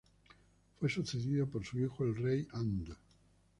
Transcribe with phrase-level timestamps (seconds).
[0.79, 2.87] Fue sucedido por su hijo, el Rey An.